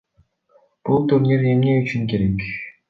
Бул 0.89 1.05
турнир 1.13 1.47
эмне 1.53 1.79
үчүн 1.85 2.13
керек? 2.15 2.47